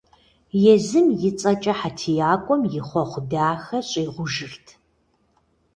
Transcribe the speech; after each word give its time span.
Езым 0.73 1.07
и 1.27 1.31
цӀэкӀэ 1.39 1.73
хьэтиякӀуэм 1.79 2.61
хъуэхъу 2.87 3.23
дахэ 3.29 3.79
щӀигъужырт. 3.89 4.65